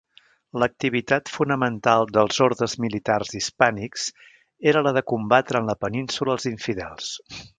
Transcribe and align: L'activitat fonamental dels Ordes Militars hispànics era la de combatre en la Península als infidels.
L'activitat 0.61 1.31
fonamental 1.33 2.07
dels 2.15 2.39
Ordes 2.45 2.73
Militars 2.87 3.35
hispànics 3.41 4.07
era 4.73 4.85
la 4.89 4.97
de 4.99 5.05
combatre 5.13 5.63
en 5.63 5.71
la 5.75 5.79
Península 5.87 6.37
als 6.39 6.51
infidels. 6.55 7.15